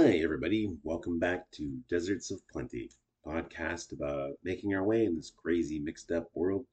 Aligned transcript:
Hi, 0.00 0.12
everybody. 0.18 0.70
Welcome 0.84 1.18
back 1.18 1.50
to 1.54 1.82
Deserts 1.88 2.30
of 2.30 2.40
Plenty, 2.46 2.88
podcast 3.26 3.90
about 3.90 4.34
making 4.44 4.72
our 4.72 4.84
way 4.84 5.04
in 5.04 5.16
this 5.16 5.32
crazy, 5.36 5.80
mixed 5.80 6.12
up 6.12 6.30
world 6.34 6.66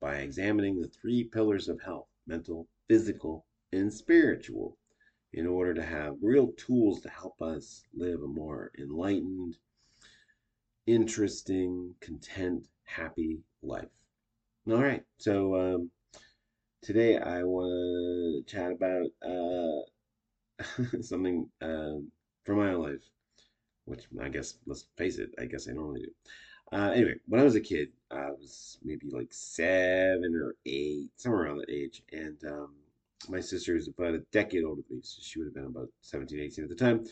by 0.00 0.20
examining 0.20 0.80
the 0.80 0.88
three 0.88 1.24
pillars 1.24 1.68
of 1.68 1.78
health 1.82 2.08
mental, 2.26 2.66
physical, 2.88 3.44
and 3.72 3.92
spiritual 3.92 4.78
in 5.34 5.46
order 5.46 5.74
to 5.74 5.82
have 5.82 6.16
real 6.22 6.50
tools 6.52 7.02
to 7.02 7.10
help 7.10 7.42
us 7.42 7.84
live 7.94 8.22
a 8.22 8.26
more 8.26 8.70
enlightened, 8.78 9.58
interesting, 10.86 11.94
content, 12.00 12.66
happy 12.84 13.42
life. 13.62 13.90
All 14.66 14.82
right, 14.82 15.04
so 15.18 15.54
um, 15.54 15.90
today 16.80 17.18
I 17.18 17.42
want 17.42 18.46
to 18.46 18.50
chat 18.50 18.72
about 18.72 19.10
uh, 19.22 19.82
something. 21.02 21.46
Um, 21.60 22.10
for 22.48 22.54
my 22.54 22.72
life, 22.72 23.02
which 23.84 24.04
I 24.22 24.30
guess, 24.30 24.54
let's 24.64 24.86
face 24.96 25.18
it, 25.18 25.34
I 25.38 25.44
guess 25.44 25.68
I 25.68 25.72
normally 25.72 26.00
do. 26.00 26.12
Uh, 26.72 26.92
anyway, 26.92 27.16
when 27.26 27.42
I 27.42 27.44
was 27.44 27.56
a 27.56 27.60
kid, 27.60 27.90
I 28.10 28.30
was 28.30 28.78
maybe 28.82 29.10
like 29.10 29.28
seven 29.32 30.34
or 30.34 30.54
eight, 30.64 31.10
somewhere 31.16 31.42
around 31.42 31.58
that 31.58 31.68
age. 31.68 32.02
And 32.10 32.38
um, 32.46 32.70
my 33.28 33.40
sister 33.40 33.76
is 33.76 33.88
about 33.88 34.14
a 34.14 34.24
decade 34.32 34.64
older 34.64 34.80
than 34.88 34.96
me, 34.96 35.02
so 35.04 35.20
she 35.20 35.38
would 35.38 35.48
have 35.48 35.54
been 35.54 35.66
about 35.66 35.90
17, 36.00 36.40
18 36.40 36.64
at 36.64 36.70
the 36.70 36.74
time. 36.74 37.04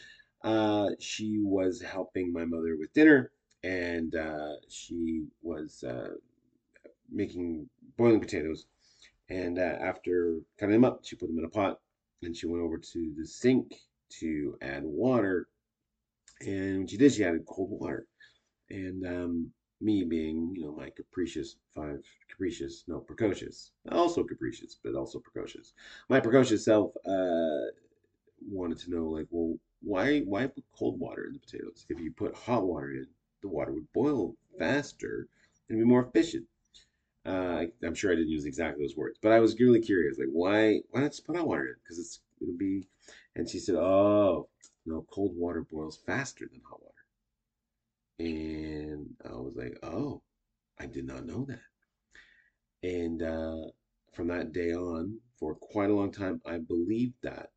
Uh, 0.43 0.89
she 1.01 1.39
was 1.43 1.83
helping 1.83 2.33
my 2.33 2.47
mother 2.47 2.75
with 2.79 2.95
dinner, 2.95 3.31
and 3.63 4.15
uh, 4.15 4.55
she 4.71 5.27
was 5.43 5.85
uh, 5.87 6.15
making 7.13 7.69
boiling 7.99 8.21
potatoes. 8.21 8.65
And 9.29 9.59
uh, 9.59 9.77
after 9.83 10.39
cutting 10.59 10.73
them 10.73 10.85
up, 10.87 11.01
she 11.03 11.15
put 11.15 11.29
them 11.29 11.39
in 11.39 11.45
a 11.45 11.51
pot, 11.51 11.81
and 12.23 12.35
she 12.35 12.47
went 12.47 12.63
over 12.63 12.79
to 12.79 13.15
the 13.19 13.27
sink 13.27 13.75
to 14.21 14.57
add 14.63 14.83
water. 14.85 15.49
And 16.41 16.79
when 16.79 16.87
she 16.87 16.97
did, 16.97 17.13
she 17.13 17.25
added 17.25 17.47
cold 17.47 17.71
water. 17.71 18.07
And 18.71 19.07
um, 19.07 19.51
me 19.81 20.05
being, 20.05 20.53
you 20.55 20.65
know, 20.65 20.73
my 20.73 20.91
capricious 20.91 21.57
five 21.75 22.03
capricious, 22.29 22.85
no, 22.89 22.99
precocious, 22.99 23.73
also 23.91 24.25
capricious, 24.25 24.77
but 24.83 24.95
also 24.95 25.21
precocious. 25.21 25.73
My 26.09 26.21
precocious 26.21 26.65
self 26.65 26.93
uh, 27.07 27.71
wanted 28.51 28.79
to 28.79 28.91
know, 28.91 29.07
like, 29.09 29.27
well, 29.31 29.59
why 29.83 30.21
why 30.21 30.47
put 30.47 30.65
cold 30.77 30.99
water 30.99 31.27
in 31.27 31.35
the 31.35 31.39
potatoes? 31.39 31.87
If 31.89 32.01
you 32.01 32.13
put 32.13 32.35
hot 32.35 32.67
water 32.67 32.91
in, 32.91 33.07
the 33.43 33.49
water 33.49 33.73
would 33.73 33.93
boil 33.93 34.35
faster 34.59 35.29
and 35.69 35.79
be 35.79 35.85
more 35.85 36.07
efficient. 36.07 36.47
Uh, 37.25 37.65
I'm 37.85 37.95
sure 37.95 38.13
I 38.13 38.15
didn't 38.15 38.31
use 38.31 38.45
exactly 38.45 38.85
those 38.85 38.97
words, 38.97 39.19
but 39.21 39.33
I 39.33 39.41
was 39.41 39.59
really 39.59 39.81
curious, 39.81 40.19
like, 40.19 40.29
why 40.33 40.81
why 40.91 41.01
not 41.01 41.11
just 41.11 41.27
put 41.27 41.37
hot 41.37 41.49
water 41.49 41.67
in? 41.67 41.75
Because 41.83 41.99
it's 41.99 42.21
it'll 42.41 42.57
be 42.59 42.89
and 43.35 43.49
she 43.49 43.59
said, 43.59 43.77
Oh, 43.77 44.49
no, 44.87 45.07
cold 45.13 45.33
water 45.37 45.63
boils 45.71 45.99
faster 46.07 46.49
than 46.51 46.61
hot 46.69 46.81
water. 46.83 46.95
And 48.19 49.15
I 49.25 49.37
was 49.37 49.55
like, 49.57 49.79
Oh, 49.83 50.23
I 50.79 50.87
did 50.87 51.07
not 51.07 51.27
know 51.27 51.47
that. 51.49 51.61
And 52.83 53.23
uh, 53.23 53.71
from 54.13 54.29
that 54.29 54.53
day 54.53 54.73
on, 54.73 55.19
for 55.39 55.55
quite 55.55 55.91
a 55.91 55.95
long 55.95 56.13
time, 56.13 56.41
I 56.47 56.59
believed 56.59 57.15
that. 57.23 57.51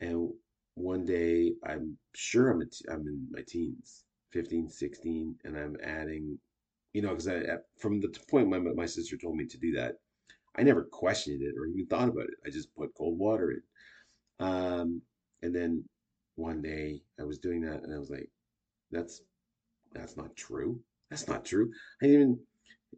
And 0.00 0.30
one 0.74 1.04
day, 1.04 1.54
I'm 1.66 1.98
sure 2.14 2.50
I'm, 2.50 2.60
t- 2.60 2.84
I'm 2.90 3.06
in 3.06 3.26
my 3.30 3.42
teens, 3.46 4.04
15, 4.32 4.70
16, 4.70 5.36
and 5.44 5.56
I'm 5.56 5.76
adding, 5.82 6.38
you 6.92 7.02
know, 7.02 7.10
because 7.10 7.28
I, 7.28 7.42
from 7.80 8.00
the 8.00 8.14
point 8.30 8.48
my, 8.48 8.58
my 8.58 8.86
sister 8.86 9.16
told 9.16 9.36
me 9.36 9.46
to 9.46 9.58
do 9.58 9.72
that, 9.72 9.96
I 10.58 10.62
never 10.62 10.84
questioned 10.84 11.42
it 11.42 11.54
or 11.56 11.66
even 11.66 11.86
thought 11.86 12.08
about 12.08 12.24
it. 12.24 12.34
I 12.44 12.50
just 12.50 12.74
put 12.74 12.94
cold 12.94 13.18
water 13.18 13.52
in. 13.52 13.62
Um, 14.46 15.02
and 15.42 15.54
then 15.54 15.84
one 16.34 16.62
day 16.62 17.02
I 17.20 17.24
was 17.24 17.38
doing 17.38 17.60
that 17.62 17.82
and 17.82 17.94
I 17.94 17.98
was 17.98 18.10
like, 18.10 18.28
that's 18.90 19.22
that's 19.92 20.16
not 20.16 20.36
true. 20.36 20.80
That's 21.10 21.28
not 21.28 21.44
true. 21.44 21.70
I 22.02 22.06
didn't 22.06 22.20
even 22.20 22.38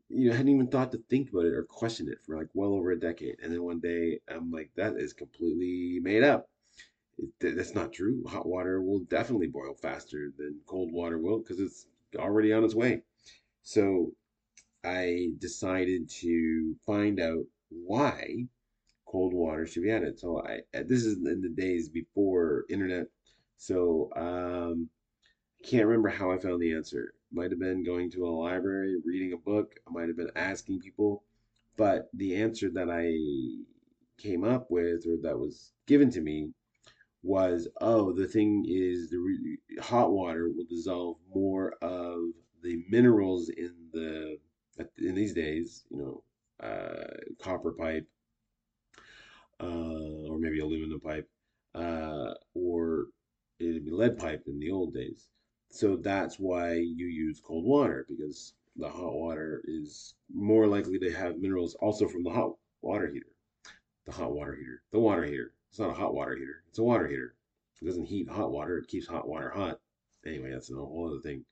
you 0.09 0.29
know, 0.29 0.37
hadn't 0.37 0.53
even 0.53 0.69
thought 0.69 0.93
to 0.93 1.03
think 1.11 1.31
about 1.31 1.47
it 1.47 1.55
or 1.55 1.65
question 1.65 2.09
it 2.09 2.19
for 2.25 2.37
like 2.37 2.49
well 2.55 2.73
over 2.73 2.93
a 2.93 2.99
decade. 2.99 3.37
And 3.43 3.53
then 3.53 3.63
one 3.63 3.81
day 3.81 4.21
I'm 4.29 4.51
like, 4.51 4.71
that 4.77 4.95
is 4.97 5.13
completely 5.13 6.01
made 6.03 6.23
up. 6.23 6.49
It, 7.19 7.57
that's 7.57 7.75
not 7.75 7.93
true. 7.93 8.23
Hot 8.27 8.47
water 8.47 8.83
will 8.83 9.01
definitely 9.01 9.49
boil 9.49 9.75
faster 9.75 10.33
than 10.39 10.61
cold 10.67 10.93
water 10.93 11.19
will 11.19 11.39
because 11.39 11.61
it's 11.61 11.87
already 12.17 12.53
on 12.53 12.65
its 12.65 12.75
way. 12.75 13.03
So 13.63 14.13
I 14.85 15.31
decided 15.39 16.09
to 16.21 16.75
find 16.87 17.21
out 17.21 17.45
why 17.69 18.47
cold 19.07 19.35
water 19.35 19.67
should 19.67 19.83
be 19.83 19.91
added. 19.91 20.19
So 20.19 20.43
I 20.43 20.61
this 20.83 21.05
is 21.05 21.17
in 21.17 21.41
the 21.41 21.49
days 21.49 21.89
before 21.89 22.65
internet, 22.69 23.07
so 23.57 24.11
um, 24.17 24.89
I 25.63 25.67
can't 25.69 25.87
remember 25.87 26.09
how 26.09 26.31
I 26.31 26.39
found 26.39 26.61
the 26.61 26.75
answer. 26.75 27.15
Might 27.33 27.51
have 27.51 27.61
been 27.61 27.85
going 27.85 28.11
to 28.13 28.27
a 28.27 28.29
library, 28.29 28.97
reading 29.05 29.33
a 29.33 29.37
book. 29.37 29.75
I 29.87 29.93
might 29.93 30.09
have 30.09 30.17
been 30.17 30.33
asking 30.35 30.81
people, 30.81 31.25
but 31.77 32.09
the 32.15 32.37
answer 32.37 32.71
that 32.71 32.91
I 32.91 33.13
came 34.21 34.45
up 34.45 34.71
with 34.71 35.07
or 35.07 35.17
that 35.23 35.39
was 35.39 35.73
given 35.87 36.11
to 36.11 36.21
me 36.21 36.51
was, 37.23 37.69
oh, 37.81 38.13
the 38.13 38.27
thing 38.27 38.65
is 38.67 39.11
the 39.11 39.19
re- 39.19 39.59
hot 39.81 40.13
water 40.13 40.49
will 40.49 40.65
dissolve 40.69 41.19
more 41.33 41.75
of 41.83 42.19
the 42.63 42.83
minerals 42.89 43.49
in 43.51 43.75
the 43.93 44.39
in 44.99 45.15
these 45.15 45.35
days, 45.35 45.85
you 45.91 45.99
know, 45.99 46.23
uh, 46.67 47.17
copper 47.43 47.73
pipe, 47.73 48.07
uh, 49.61 50.29
or 50.29 50.39
maybe 50.39 50.61
aluminum 50.61 51.01
pipe, 51.01 51.29
uh, 51.75 52.35
or 52.55 53.07
it'd 53.59 53.85
be 53.85 53.91
lead 53.91 54.19
pipe 54.19 54.45
in 54.47 54.59
the 54.59 54.71
old 54.71 54.95
days. 54.95 55.29
So 55.71 55.97
that's 55.97 56.39
why 56.39 56.75
you 56.75 57.07
use 57.07 57.41
cold 57.41 57.65
water 57.65 58.05
because 58.09 58.55
the 58.77 58.89
hot 58.89 59.15
water 59.15 59.63
is 59.65 60.15
more 60.33 60.67
likely 60.67 60.99
to 60.99 61.13
have 61.13 61.39
minerals 61.39 61.75
also 61.77 62.09
from 62.09 62.25
the 62.25 62.31
hot 62.31 62.53
water 62.83 63.09
heater. 63.09 63.27
The 64.07 64.13
hot 64.13 64.33
water 64.33 64.55
heater. 64.55 64.83
The 64.93 64.99
water 64.99 65.25
heater. 65.25 65.53
It's 65.71 65.79
not 65.79 65.91
a 65.91 65.95
hot 65.95 66.15
water 66.15 66.37
heater. 66.37 66.65
It's 66.69 66.79
a 66.79 66.83
water 66.83 67.07
heater. 67.07 67.35
It 67.81 67.85
doesn't 67.87 68.07
heat 68.07 68.29
hot 68.29 68.51
water. 68.51 68.79
It 68.79 68.89
keeps 68.89 69.07
hot 69.07 69.29
water 69.29 69.51
hot. 69.51 69.81
Anyway, 70.27 70.51
that's 70.51 70.71
a 70.71 70.75
whole 70.75 71.09
other 71.09 71.21
thing. 71.21 71.45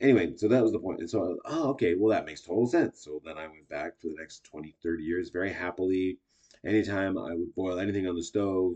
Anyway, 0.00 0.32
so 0.36 0.48
that 0.48 0.62
was 0.62 0.72
the 0.72 0.78
point. 0.78 1.00
And 1.00 1.10
so, 1.10 1.20
was, 1.20 1.38
oh, 1.46 1.70
okay, 1.70 1.94
well, 1.94 2.10
that 2.10 2.26
makes 2.26 2.42
total 2.42 2.66
sense. 2.66 3.02
So 3.02 3.20
then 3.24 3.36
I 3.36 3.46
went 3.48 3.68
back 3.68 3.98
for 4.00 4.08
the 4.08 4.16
next 4.18 4.44
20, 4.44 4.74
30 4.82 5.02
years 5.02 5.30
very 5.30 5.52
happily 5.52 6.18
anytime 6.64 7.18
I 7.18 7.34
would 7.34 7.54
boil 7.54 7.78
anything 7.78 8.06
on 8.06 8.14
the 8.14 8.22
stove, 8.22 8.74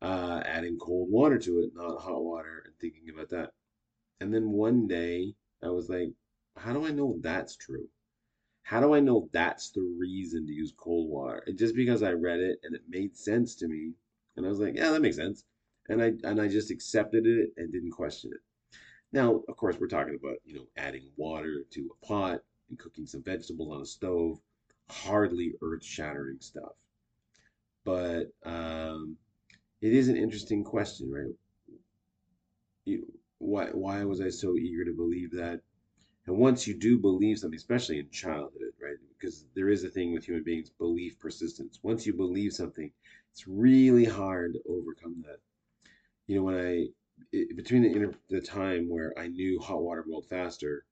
uh, 0.00 0.42
adding 0.44 0.78
cold 0.78 1.10
water 1.10 1.38
to 1.38 1.60
it, 1.60 1.70
not 1.74 2.00
hot 2.00 2.22
water, 2.22 2.62
and 2.64 2.74
thinking 2.80 3.08
about 3.12 3.30
that. 3.30 3.50
And 4.20 4.32
then 4.32 4.50
one 4.52 4.86
day 4.86 5.34
I 5.62 5.68
was 5.68 5.88
like, 5.88 6.12
how 6.56 6.72
do 6.72 6.86
I 6.86 6.90
know 6.90 7.18
that's 7.20 7.56
true? 7.56 7.88
How 8.62 8.80
do 8.80 8.94
I 8.94 9.00
know 9.00 9.28
that's 9.32 9.70
the 9.70 9.82
reason 9.98 10.46
to 10.46 10.52
use 10.52 10.72
cold 10.76 11.10
water? 11.10 11.42
And 11.46 11.58
just 11.58 11.74
because 11.74 12.02
I 12.02 12.12
read 12.12 12.40
it 12.40 12.58
and 12.62 12.74
it 12.74 12.82
made 12.88 13.16
sense 13.16 13.56
to 13.56 13.68
me, 13.68 13.94
and 14.36 14.46
I 14.46 14.48
was 14.48 14.60
like, 14.60 14.76
yeah, 14.76 14.90
that 14.90 15.02
makes 15.02 15.16
sense. 15.16 15.44
And 15.88 16.02
I 16.02 16.12
and 16.24 16.40
I 16.40 16.48
just 16.48 16.70
accepted 16.70 17.26
it 17.26 17.50
and 17.56 17.72
didn't 17.72 17.90
question 17.90 18.30
it. 18.32 18.40
Now, 19.12 19.42
of 19.48 19.56
course, 19.56 19.78
we're 19.78 19.86
talking 19.88 20.16
about, 20.16 20.38
you 20.44 20.54
know, 20.54 20.66
adding 20.76 21.10
water 21.16 21.64
to 21.70 21.90
a 22.02 22.06
pot 22.06 22.42
and 22.68 22.78
cooking 22.78 23.06
some 23.06 23.22
vegetables 23.22 23.72
on 23.72 23.82
a 23.82 23.86
stove, 23.86 24.40
hardly 24.88 25.54
earth-shattering 25.62 26.40
stuff 26.40 26.72
but 27.84 28.32
um, 28.44 29.16
it 29.80 29.92
is 29.92 30.08
an 30.08 30.16
interesting 30.16 30.64
question, 30.64 31.10
right? 31.12 31.34
You, 32.84 33.06
why 33.38 33.66
why 33.72 34.04
was 34.04 34.20
I 34.20 34.28
so 34.28 34.56
eager 34.56 34.84
to 34.84 34.92
believe 34.92 35.32
that? 35.32 35.60
And 36.26 36.38
once 36.38 36.66
you 36.66 36.74
do 36.78 36.98
believe 36.98 37.38
something, 37.38 37.56
especially 37.56 37.98
in 37.98 38.10
childhood, 38.10 38.74
right? 38.82 38.96
Because 39.18 39.46
there 39.54 39.70
is 39.70 39.84
a 39.84 39.90
thing 39.90 40.12
with 40.12 40.26
human 40.26 40.44
beings, 40.44 40.70
belief 40.70 41.18
persistence. 41.18 41.80
Once 41.82 42.06
you 42.06 42.12
believe 42.14 42.52
something, 42.52 42.92
it's 43.32 43.48
really 43.48 44.04
hard 44.04 44.54
to 44.54 44.62
overcome 44.68 45.22
that. 45.26 45.40
You 46.26 46.36
know, 46.36 46.42
when 46.44 46.56
I 46.58 46.88
it, 47.32 47.56
between 47.56 47.82
the 47.82 48.14
the 48.30 48.40
time 48.40 48.88
where 48.88 49.12
I 49.18 49.28
knew 49.28 49.60
hot 49.60 49.82
water 49.82 50.04
boiled 50.06 50.26
faster, 50.28 50.84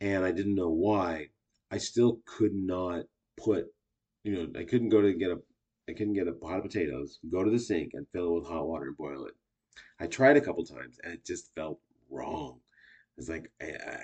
and 0.00 0.24
I 0.24 0.32
didn't 0.32 0.54
know 0.54 0.70
why, 0.70 1.28
I 1.70 1.78
still 1.78 2.20
could 2.26 2.54
not 2.54 3.04
put 3.36 3.66
you 4.24 4.32
know, 4.32 4.58
I 4.58 4.64
couldn't 4.64 4.88
go 4.88 5.02
to 5.02 5.12
get 5.12 5.30
a 5.30 5.38
I 5.88 5.92
couldn't 5.92 6.14
get 6.14 6.28
a 6.28 6.32
pot 6.32 6.56
of 6.56 6.62
potatoes, 6.64 7.18
go 7.30 7.44
to 7.44 7.50
the 7.50 7.58
sink 7.58 7.90
and 7.92 8.06
fill 8.08 8.28
it 8.28 8.40
with 8.40 8.48
hot 8.48 8.66
water 8.66 8.86
and 8.86 8.96
boil 8.96 9.26
it. 9.26 9.34
I 10.00 10.06
tried 10.06 10.38
a 10.38 10.40
couple 10.40 10.64
times 10.64 10.98
and 11.04 11.12
it 11.12 11.26
just 11.26 11.54
felt 11.54 11.78
wrong. 12.10 12.60
It's 13.18 13.28
like, 13.28 13.52
I, 13.60 13.66
I, 13.66 13.98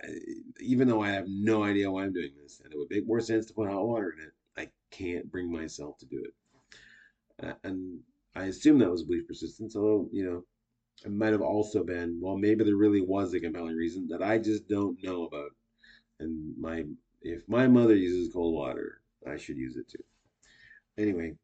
even 0.60 0.86
though 0.86 1.02
I 1.02 1.08
have 1.10 1.24
no 1.26 1.64
idea 1.64 1.90
why 1.90 2.04
I'm 2.04 2.12
doing 2.12 2.32
this, 2.40 2.60
and 2.62 2.72
it 2.72 2.76
would 2.76 2.90
make 2.90 3.06
more 3.06 3.20
sense 3.20 3.46
to 3.46 3.54
put 3.54 3.68
hot 3.68 3.86
water 3.86 4.12
in 4.12 4.24
it, 4.24 4.32
I 4.58 4.68
can't 4.90 5.30
bring 5.32 5.50
myself 5.50 5.96
to 5.98 6.06
do 6.06 6.22
it. 6.22 7.56
And 7.64 8.00
I 8.36 8.44
assume 8.44 8.78
that 8.78 8.90
was 8.90 9.02
belief 9.02 9.26
persistence, 9.26 9.74
although, 9.74 10.08
you 10.12 10.24
know, 10.24 10.44
it 11.04 11.12
might 11.12 11.32
have 11.32 11.42
also 11.42 11.84
been, 11.84 12.18
well, 12.20 12.36
maybe 12.36 12.64
there 12.64 12.76
really 12.76 13.00
was 13.00 13.32
a 13.34 13.40
compelling 13.40 13.76
reason 13.76 14.08
that 14.08 14.22
I 14.22 14.38
just 14.38 14.68
don't 14.68 15.02
know 15.02 15.24
about. 15.24 15.50
And 16.18 16.54
my, 16.58 16.84
if 17.22 17.48
my 17.48 17.66
mother 17.68 17.94
uses 17.96 18.32
cold 18.32 18.54
water, 18.54 19.00
I 19.26 19.36
should 19.36 19.56
use 19.56 19.76
it 19.76 19.88
too. 19.88 20.04
Anyway, 20.98 21.36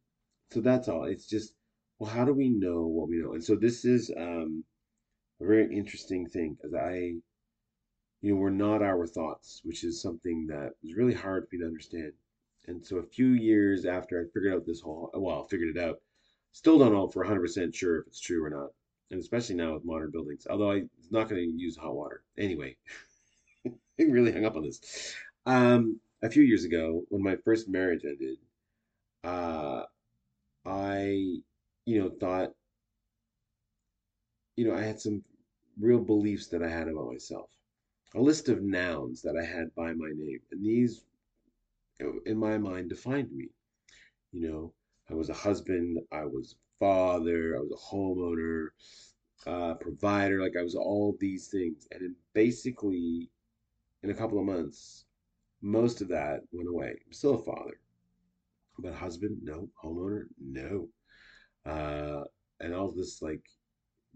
so 0.50 0.60
that's 0.60 0.88
all. 0.88 1.04
It's 1.04 1.26
just 1.26 1.54
well, 1.98 2.10
how 2.10 2.24
do 2.24 2.34
we 2.34 2.50
know 2.50 2.86
what 2.86 3.08
we 3.08 3.18
know? 3.18 3.32
And 3.32 3.42
so 3.42 3.54
this 3.56 3.84
is 3.84 4.10
um, 4.16 4.64
a 5.40 5.46
very 5.46 5.74
interesting 5.74 6.26
thing 6.28 6.56
because 6.56 6.74
I, 6.74 7.14
you 8.20 8.34
know, 8.34 8.36
we're 8.36 8.50
not 8.50 8.82
our 8.82 9.06
thoughts, 9.06 9.62
which 9.64 9.84
is 9.84 10.02
something 10.02 10.46
that 10.48 10.72
was 10.82 10.94
really 10.94 11.14
hard 11.14 11.48
for 11.48 11.56
me 11.56 11.60
to 11.60 11.66
understand. 11.66 12.12
And 12.66 12.84
so 12.84 12.98
a 12.98 13.06
few 13.06 13.28
years 13.28 13.86
after 13.86 14.20
I 14.20 14.24
figured 14.32 14.54
out 14.54 14.66
this 14.66 14.80
whole, 14.80 15.10
well, 15.14 15.44
figured 15.44 15.74
it 15.74 15.82
out, 15.82 16.00
still 16.52 16.78
don't 16.78 16.92
know 16.92 17.08
for 17.08 17.24
100% 17.24 17.74
sure 17.74 18.00
if 18.00 18.08
it's 18.08 18.20
true 18.20 18.44
or 18.44 18.50
not. 18.50 18.70
And 19.10 19.20
especially 19.20 19.54
now 19.54 19.74
with 19.74 19.84
modern 19.84 20.10
buildings, 20.10 20.46
although 20.50 20.72
I'm 20.72 20.90
not 21.10 21.28
going 21.28 21.40
to 21.40 21.62
use 21.62 21.76
hot 21.76 21.94
water. 21.94 22.22
Anyway, 22.36 22.76
I 23.66 24.02
really 24.02 24.32
hung 24.32 24.44
up 24.44 24.56
on 24.56 24.62
this. 24.62 25.14
Um, 25.46 26.00
a 26.22 26.30
few 26.30 26.42
years 26.42 26.64
ago, 26.64 27.04
when 27.08 27.22
my 27.22 27.36
first 27.44 27.68
marriage 27.68 28.04
ended, 28.04 28.38
uh, 29.22 29.84
I, 30.64 31.38
you 31.84 32.00
know, 32.00 32.10
thought, 32.10 32.52
you 34.56 34.66
know, 34.66 34.74
I 34.74 34.82
had 34.82 35.00
some 35.00 35.22
real 35.78 36.00
beliefs 36.00 36.48
that 36.48 36.62
I 36.62 36.68
had 36.68 36.88
about 36.88 37.12
myself, 37.12 37.50
a 38.14 38.20
list 38.20 38.48
of 38.48 38.62
nouns 38.62 39.22
that 39.22 39.36
I 39.40 39.44
had 39.44 39.74
by 39.74 39.92
my 39.92 40.10
name. 40.14 40.40
And 40.50 40.64
these, 40.64 41.04
in 42.24 42.38
my 42.38 42.58
mind, 42.58 42.88
defined 42.88 43.30
me. 43.32 43.48
You 44.32 44.50
know, 44.50 44.72
I 45.10 45.14
was 45.14 45.28
a 45.28 45.34
husband, 45.34 45.98
I 46.10 46.24
was 46.24 46.56
father, 46.78 47.56
I 47.56 47.60
was 47.60 47.72
a 47.72 47.94
homeowner, 47.94 48.68
uh, 49.46 49.74
provider. 49.74 50.40
Like 50.40 50.54
I 50.58 50.62
was 50.62 50.74
all 50.74 51.16
these 51.20 51.48
things. 51.48 51.86
And 51.92 52.14
basically, 52.34 53.30
in 54.02 54.10
a 54.10 54.14
couple 54.14 54.38
of 54.38 54.46
months, 54.46 55.04
most 55.62 56.00
of 56.00 56.08
that 56.08 56.40
went 56.52 56.68
away. 56.68 56.90
I'm 57.06 57.12
still 57.12 57.34
a 57.34 57.42
father, 57.42 57.80
but 58.78 58.94
husband, 58.94 59.38
no. 59.42 59.68
Homeowner, 59.82 60.24
no. 60.40 60.88
Uh, 61.64 62.24
and 62.60 62.74
all 62.74 62.92
this 62.92 63.20
like 63.22 63.42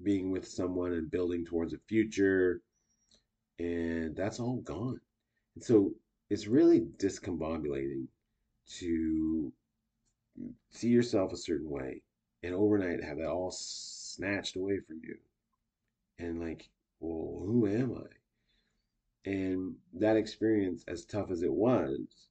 being 0.03 0.31
with 0.31 0.47
someone 0.47 0.93
and 0.93 1.11
building 1.11 1.45
towards 1.45 1.75
a 1.75 1.79
future, 1.89 2.63
and 3.59 4.17
that's 4.17 4.41
all 4.41 4.61
gone. 4.63 5.01
And 5.55 5.65
so 5.65 5.93
it's 6.31 6.47
really 6.47 6.87
discombobulating 6.97 8.07
to 8.79 9.53
see 10.71 10.89
yourself 10.89 11.33
a 11.33 11.37
certain 11.37 11.69
way 11.69 12.03
and 12.43 12.55
overnight 12.55 13.03
have 13.03 13.19
that 13.19 13.29
all 13.29 13.51
snatched 13.51 14.57
away 14.57 14.79
from 14.81 15.01
you. 15.03 15.17
And 16.19 16.41
like, 16.41 16.69
well, 17.01 17.43
who 17.45 17.67
am 17.67 17.97
I? 17.97 19.31
And 19.31 19.75
that 19.95 20.17
experience, 20.17 20.85
as 20.89 21.05
tough 21.05 21.31
as 21.31 21.43
it 21.43 21.53
was 21.53 22.29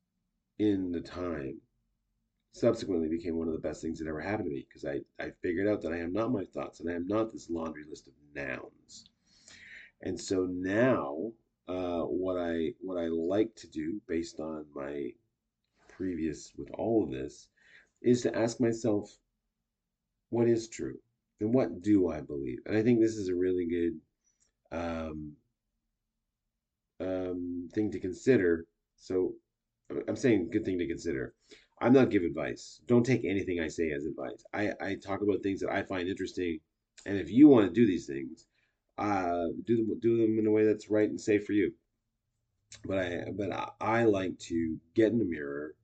in 0.57 0.91
the 0.91 1.01
time, 1.01 1.61
subsequently 2.51 3.07
became 3.07 3.37
one 3.37 3.47
of 3.47 3.53
the 3.53 3.59
best 3.59 3.81
things 3.81 3.99
that 3.99 4.07
ever 4.07 4.21
happened 4.21 4.49
to 4.49 4.55
me 4.55 4.65
because 4.67 4.85
I, 4.85 5.01
I 5.23 5.31
figured 5.41 5.67
out 5.67 5.81
that 5.81 5.93
I 5.93 5.97
am 5.99 6.13
not 6.13 6.31
my 6.31 6.43
thoughts 6.45 6.79
and 6.79 6.89
I 6.89 6.93
am 6.93 7.07
not 7.07 7.31
this 7.31 7.49
laundry 7.49 7.83
list 7.87 8.07
of 8.07 8.13
nouns. 8.35 9.09
And 10.01 10.19
so 10.19 10.47
now, 10.49 11.31
uh, 11.67 12.01
what 12.01 12.37
I 12.37 12.73
what 12.81 12.97
I 12.97 13.07
like 13.07 13.55
to 13.57 13.67
do 13.67 14.01
based 14.07 14.39
on 14.39 14.65
my 14.73 15.11
previous 15.87 16.51
with 16.57 16.71
all 16.71 17.03
of 17.03 17.11
this 17.11 17.47
is 18.01 18.21
to 18.21 18.35
ask 18.35 18.59
myself, 18.59 19.15
what 20.29 20.47
is 20.47 20.69
true 20.69 20.97
and 21.39 21.53
what 21.53 21.81
do 21.81 22.09
I 22.09 22.21
believe? 22.21 22.59
And 22.65 22.77
I 22.77 22.83
think 22.83 22.99
this 22.99 23.15
is 23.15 23.29
a 23.29 23.35
really 23.35 23.65
good 23.67 23.99
um, 24.71 25.33
um, 26.99 27.69
thing 27.73 27.91
to 27.91 27.99
consider. 27.99 28.65
So 28.97 29.33
I'm 30.07 30.15
saying 30.15 30.49
good 30.51 30.65
thing 30.65 30.79
to 30.79 30.87
consider. 30.87 31.33
I'm 31.81 31.93
not 31.93 32.09
give 32.09 32.23
advice. 32.23 32.81
Don't 32.87 33.05
take 33.05 33.23
anything 33.23 33.59
I 33.59 33.69
say 33.69 33.91
as 33.91 34.05
advice. 34.05 34.43
I, 34.53 34.71
I 34.81 34.95
talk 34.95 35.21
about 35.21 35.41
things 35.41 35.61
that 35.61 35.71
I 35.71 35.83
find 35.83 36.09
interesting, 36.09 36.59
and 37.05 37.17
if 37.17 37.31
you 37.31 37.47
want 37.47 37.67
to 37.67 37.73
do 37.73 37.87
these 37.87 38.05
things, 38.05 38.45
uh, 38.97 39.47
do 39.65 39.77
them 39.77 39.99
do 40.01 40.17
them 40.17 40.37
in 40.37 40.45
a 40.45 40.51
way 40.51 40.65
that's 40.65 40.89
right 40.89 41.09
and 41.09 41.19
safe 41.19 41.45
for 41.45 41.53
you. 41.53 41.71
But 42.83 42.99
I 42.99 43.23
but 43.35 43.51
I, 43.53 43.69
I 43.79 44.03
like 44.03 44.37
to 44.39 44.77
get 44.93 45.11
in 45.13 45.19
the 45.19 45.25
mirror 45.25 45.75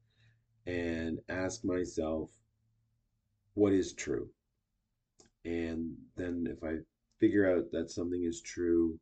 and 0.67 1.19
ask 1.29 1.63
myself 1.63 2.29
what 3.55 3.73
is 3.73 3.93
true, 3.93 4.29
and 5.45 5.95
then 6.15 6.47
if 6.49 6.63
I 6.63 6.77
figure 7.19 7.49
out 7.55 7.71
that 7.71 7.91
something 7.91 8.23
is 8.23 8.41
true, 8.41 8.99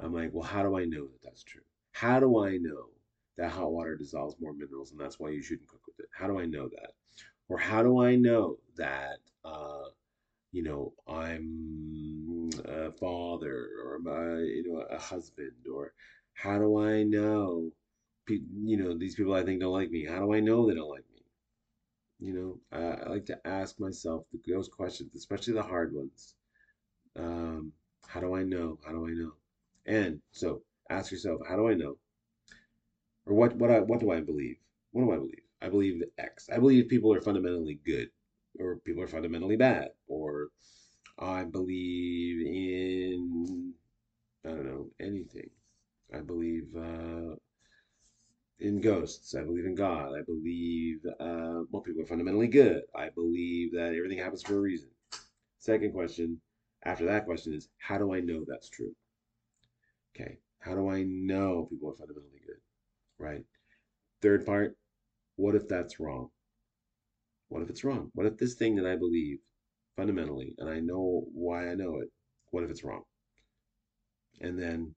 I'm 0.00 0.12
like, 0.14 0.30
well, 0.32 0.44
how 0.44 0.62
do 0.62 0.78
I 0.78 0.84
know 0.84 1.06
that 1.06 1.22
that's 1.22 1.44
true? 1.44 1.62
How 1.92 2.20
do 2.20 2.44
I 2.44 2.56
know 2.58 2.86
that 3.36 3.50
hot 3.50 3.72
water 3.72 3.96
dissolves 3.96 4.36
more 4.40 4.54
minerals 4.54 4.92
and 4.92 5.00
that's 5.00 5.18
why 5.20 5.30
you 5.30 5.42
shouldn't 5.42 5.68
cook 5.68 5.82
with 5.86 6.00
it? 6.00 6.08
How 6.12 6.26
do 6.26 6.38
I 6.38 6.46
know 6.46 6.68
that? 6.68 6.92
Or 7.48 7.58
how 7.58 7.82
do 7.82 8.02
I 8.02 8.16
know 8.16 8.58
that, 8.76 9.18
uh, 9.44 9.84
you 10.52 10.62
know, 10.62 10.92
I'm 11.08 12.50
a 12.64 12.92
father 12.92 13.68
or 13.84 14.00
I, 14.08 14.40
you 14.40 14.64
know, 14.72 14.80
a 14.90 14.98
husband? 14.98 15.52
Or 15.72 15.92
how 16.34 16.58
do 16.58 16.78
I 16.78 17.02
know, 17.04 17.70
you 18.28 18.76
know, 18.76 18.96
these 18.96 19.14
people 19.14 19.34
I 19.34 19.44
think 19.44 19.60
don't 19.60 19.72
like 19.72 19.90
me? 19.90 20.04
How 20.06 20.20
do 20.20 20.32
I 20.34 20.40
know 20.40 20.66
they 20.66 20.74
don't 20.74 20.88
like 20.90 21.04
me? 21.11 21.11
You 22.22 22.34
know, 22.34 22.78
I, 22.78 23.02
I 23.02 23.08
like 23.08 23.26
to 23.26 23.38
ask 23.44 23.80
myself 23.80 24.24
the, 24.30 24.38
those 24.52 24.68
questions, 24.68 25.12
especially 25.16 25.54
the 25.54 25.62
hard 25.62 25.92
ones. 25.92 26.36
Um, 27.18 27.72
how 28.06 28.20
do 28.20 28.36
I 28.36 28.44
know? 28.44 28.78
How 28.86 28.92
do 28.92 29.08
I 29.08 29.10
know? 29.10 29.32
And 29.86 30.20
so 30.30 30.62
ask 30.88 31.10
yourself, 31.10 31.40
how 31.48 31.56
do 31.56 31.68
I 31.68 31.74
know? 31.74 31.96
Or 33.26 33.34
what 33.34 33.56
what 33.56 33.72
I 33.72 33.80
what 33.80 33.98
do 33.98 34.12
I 34.12 34.20
believe? 34.20 34.56
What 34.92 35.02
do 35.02 35.12
I 35.12 35.16
believe? 35.16 35.42
I 35.60 35.68
believe 35.68 36.02
X. 36.16 36.48
I 36.48 36.58
believe 36.58 36.88
people 36.88 37.12
are 37.12 37.20
fundamentally 37.20 37.80
good, 37.84 38.08
or 38.60 38.76
people 38.76 39.02
are 39.02 39.08
fundamentally 39.08 39.56
bad, 39.56 39.88
or 40.06 40.50
I 41.18 41.42
believe 41.42 42.46
in 42.46 43.74
I 44.44 44.48
don't 44.50 44.66
know 44.66 44.90
anything. 45.00 45.50
I 46.14 46.20
believe 46.20 46.68
uh, 46.76 47.34
in 48.62 48.80
ghosts. 48.80 49.34
I 49.34 49.42
believe 49.42 49.66
in 49.66 49.74
God. 49.74 50.12
I 50.16 50.22
believe 50.22 51.00
uh, 51.20 51.62
well, 51.70 51.82
people 51.82 52.02
are 52.02 52.06
fundamentally 52.06 52.46
good. 52.46 52.82
I 52.94 53.10
believe 53.10 53.72
that 53.72 53.94
everything 53.94 54.18
happens 54.18 54.42
for 54.42 54.56
a 54.56 54.60
reason. 54.60 54.88
Second 55.58 55.92
question 55.92 56.40
after 56.84 57.04
that 57.06 57.24
question 57.26 57.54
is 57.54 57.68
how 57.78 57.98
do 57.98 58.14
I 58.14 58.20
know 58.20 58.44
that's 58.46 58.68
true? 58.68 58.94
Okay, 60.14 60.38
how 60.60 60.74
do 60.74 60.88
I 60.88 61.02
know 61.02 61.66
people 61.70 61.90
are 61.90 61.96
fundamentally 61.96 62.40
good? 62.46 62.56
Right. 63.18 63.44
Third 64.20 64.46
part, 64.46 64.76
what 65.36 65.54
if 65.54 65.68
that's 65.68 65.98
wrong? 65.98 66.28
What 67.48 67.62
if 67.62 67.70
it's 67.70 67.84
wrong? 67.84 68.10
What 68.14 68.26
if 68.26 68.36
this 68.36 68.54
thing 68.54 68.76
that 68.76 68.86
I 68.86 68.96
believe 68.96 69.38
fundamentally, 69.96 70.54
and 70.58 70.70
I 70.70 70.80
know 70.80 71.24
why 71.32 71.68
I 71.68 71.74
know 71.74 71.98
it, 72.00 72.10
what 72.50 72.64
if 72.64 72.70
it's 72.70 72.84
wrong? 72.84 73.02
And 74.40 74.58
then, 74.58 74.94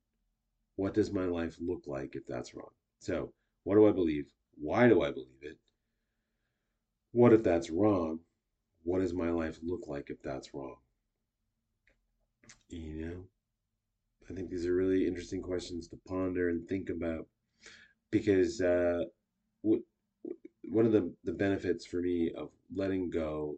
what 0.76 0.94
does 0.94 1.12
my 1.12 1.26
life 1.26 1.56
look 1.60 1.84
like 1.86 2.16
if 2.16 2.26
that's 2.28 2.54
wrong? 2.54 2.70
So, 3.00 3.34
what 3.66 3.76
do 3.76 3.88
I 3.88 3.92
believe? 3.92 4.28
Why 4.58 4.88
do 4.88 5.02
I 5.02 5.12
believe 5.12 5.42
it? 5.42 5.58
What 7.12 7.34
if 7.34 7.44
that's 7.44 7.70
wrong? 7.70 8.20
What 8.84 9.00
does 9.00 9.14
my 9.14 9.30
life 9.30 9.60
look 9.64 9.88
like 9.88 10.10
if 10.10 10.22
that's 10.22 10.54
wrong? 10.54 10.78
You 12.70 13.06
know, 13.06 13.24
I 14.30 14.34
think 14.34 14.50
these 14.50 14.66
are 14.66 14.76
really 14.76 15.08
interesting 15.08 15.42
questions 15.42 15.88
to 15.90 15.98
ponder 16.08 16.50
and 16.50 16.68
think 16.68 16.90
about 16.90 17.28
because 18.12 18.62
uh, 18.62 19.04
w- 19.64 19.84
one 20.70 20.86
of 20.86 20.92
the, 20.92 21.12
the 21.24 21.34
benefits 21.34 21.86
for 21.86 22.02
me 22.02 22.32
of 22.38 22.50
letting 22.74 23.10
go, 23.10 23.58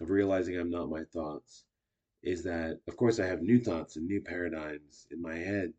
of 0.00 0.10
realizing 0.10 0.56
I'm 0.56 0.70
not 0.70 0.88
my 0.88 1.02
thoughts, 1.12 1.64
is 2.22 2.44
that, 2.44 2.80
of 2.86 2.96
course, 2.96 3.18
I 3.18 3.26
have 3.26 3.42
new 3.42 3.58
thoughts 3.58 3.96
and 3.96 4.06
new 4.06 4.20
paradigms 4.20 5.06
in 5.10 5.20
my 5.20 5.36
head. 5.36 5.72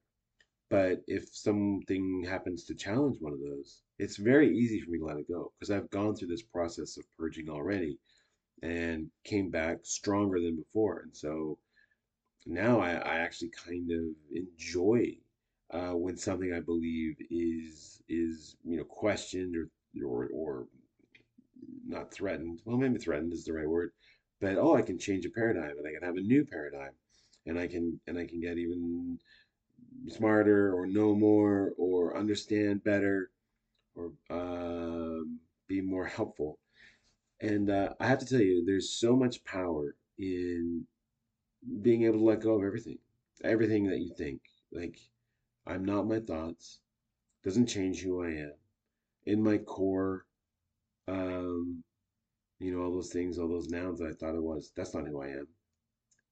But 0.69 1.03
if 1.07 1.27
something 1.35 2.23
happens 2.23 2.63
to 2.65 2.75
challenge 2.75 3.17
one 3.19 3.33
of 3.33 3.39
those, 3.39 3.81
it's 3.97 4.17
very 4.17 4.55
easy 4.55 4.79
for 4.79 4.91
me 4.91 4.99
to 4.99 5.05
let 5.05 5.17
it 5.17 5.27
go 5.27 5.51
because 5.57 5.71
I've 5.71 5.89
gone 5.89 6.15
through 6.15 6.27
this 6.27 6.43
process 6.43 6.97
of 6.97 7.05
purging 7.17 7.49
already 7.49 7.97
and 8.61 9.09
came 9.23 9.49
back 9.49 9.79
stronger 9.83 10.39
than 10.39 10.55
before. 10.55 11.01
And 11.01 11.15
so 11.15 11.57
now 12.45 12.79
I, 12.79 12.91
I 12.91 13.15
actually 13.19 13.51
kind 13.65 13.89
of 13.91 14.05
enjoy 14.31 15.17
uh, 15.71 15.95
when 15.95 16.17
something 16.17 16.53
I 16.53 16.59
believe 16.59 17.15
is 17.29 18.01
is 18.07 18.55
you 18.63 18.77
know 18.77 18.83
questioned 18.83 19.55
or 19.55 19.69
or 20.03 20.29
or 20.33 20.67
not 21.85 22.13
threatened. 22.13 22.61
Well, 22.65 22.77
maybe 22.77 22.97
threatened 22.97 23.33
is 23.33 23.45
the 23.45 23.53
right 23.53 23.67
word, 23.67 23.91
but 24.39 24.57
oh, 24.57 24.75
I 24.75 24.81
can 24.81 24.97
change 24.97 25.25
a 25.25 25.29
paradigm 25.29 25.77
and 25.77 25.87
I 25.87 25.91
can 25.93 26.03
have 26.03 26.17
a 26.17 26.21
new 26.21 26.45
paradigm, 26.45 26.93
and 27.45 27.59
I 27.59 27.67
can 27.67 27.99
and 28.07 28.17
I 28.17 28.25
can 28.25 28.39
get 28.39 28.57
even 28.57 29.19
smarter 30.07 30.73
or 30.73 30.85
know 30.85 31.15
more 31.15 31.73
or 31.77 32.17
understand 32.17 32.83
better 32.83 33.31
or 33.95 34.11
um, 34.29 35.39
be 35.67 35.81
more 35.81 36.05
helpful. 36.05 36.59
And 37.41 37.69
uh, 37.69 37.93
I 37.99 38.07
have 38.07 38.19
to 38.19 38.25
tell 38.25 38.41
you, 38.41 38.65
there's 38.65 38.99
so 38.99 39.15
much 39.15 39.43
power 39.45 39.95
in 40.17 40.85
being 41.81 42.03
able 42.03 42.19
to 42.19 42.25
let 42.25 42.41
go 42.41 42.55
of 42.55 42.63
everything, 42.63 42.97
everything 43.43 43.87
that 43.87 43.99
you 43.99 44.13
think. 44.17 44.41
Like, 44.71 44.99
I'm 45.65 45.85
not 45.85 46.07
my 46.07 46.19
thoughts, 46.19 46.79
doesn't 47.43 47.67
change 47.67 48.01
who 48.01 48.23
I 48.23 48.29
am. 48.29 48.53
In 49.25 49.43
my 49.43 49.57
core, 49.57 50.25
um, 51.07 51.83
you 52.59 52.75
know, 52.75 52.83
all 52.83 52.93
those 52.93 53.11
things, 53.11 53.37
all 53.37 53.47
those 53.47 53.69
nouns 53.69 53.99
that 53.99 54.09
I 54.09 54.13
thought 54.13 54.35
it 54.35 54.43
was. 54.43 54.71
That's 54.75 54.93
not 54.93 55.07
who 55.07 55.21
I 55.21 55.27
am. 55.27 55.47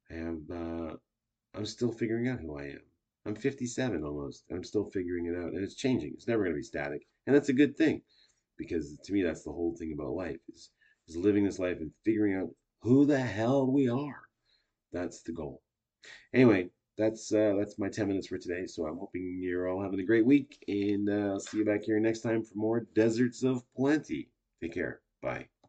I 0.10 0.14
have, 0.14 0.38
uh, 0.52 0.96
I'm 1.56 1.66
still 1.66 1.92
figuring 1.92 2.28
out 2.28 2.40
who 2.40 2.58
I 2.58 2.64
am. 2.64 2.87
I'm 3.28 3.36
57 3.36 4.04
almost, 4.04 4.46
I'm 4.52 4.64
still 4.64 4.90
figuring 4.92 5.26
it 5.26 5.38
out, 5.38 5.54
and 5.54 5.64
it's 5.64 5.76
changing. 5.76 6.14
It's 6.14 6.28
never 6.28 6.44
going 6.44 6.54
to 6.54 6.60
be 6.60 6.64
static, 6.64 7.06
and 7.26 7.36
that's 7.36 7.50
a 7.50 7.54
good 7.54 7.78
thing, 7.78 8.02
because 8.58 8.98
to 9.04 9.14
me, 9.14 9.22
that's 9.22 9.44
the 9.44 9.52
whole 9.52 9.76
thing 9.78 9.94
about 9.94 10.16
life 10.16 10.40
is 10.54 10.72
is 11.08 11.18
living 11.18 11.44
this 11.44 11.60
life 11.60 11.78
and 11.80 11.92
figuring 12.04 12.36
out 12.36 12.50
who 12.82 13.06
the 13.06 13.20
hell 13.20 13.70
we 13.70 13.90
are. 13.90 14.22
That's 14.92 15.22
the 15.22 15.34
goal. 15.34 15.62
Anyway, 16.34 16.70
that's 16.98 17.34
uh, 17.34 17.56
that's 17.58 17.78
my 17.78 17.90
10 17.90 18.08
minutes 18.08 18.28
for 18.28 18.38
today. 18.38 18.66
So 18.66 18.86
I'm 18.88 18.98
hoping 18.98 19.40
you're 19.42 19.68
all 19.68 19.82
having 19.82 20.00
a 20.00 20.06
great 20.06 20.26
week, 20.26 20.64
and 20.68 21.10
uh, 21.10 21.34
I'll 21.34 21.40
see 21.40 21.58
you 21.58 21.66
back 21.66 21.84
here 21.84 22.00
next 22.00 22.22
time 22.22 22.44
for 22.44 22.56
more 22.56 22.88
Deserts 22.96 23.44
of 23.44 23.62
Plenty. 23.76 24.30
Take 24.62 24.74
care. 24.74 25.02
Bye. 25.22 25.48